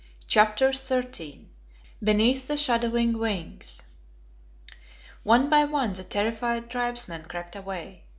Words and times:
CHAPTER 0.27 0.73
XIII 0.73 1.45
BENEATH 2.03 2.47
THE 2.47 2.57
SHADOWING 2.57 3.19
WINGS 3.19 3.83
One 5.21 5.47
by 5.47 5.63
one 5.65 5.93
the 5.93 6.03
terrified 6.03 6.71
tribesmen 6.71 7.25
crept 7.25 7.55
away. 7.55 8.05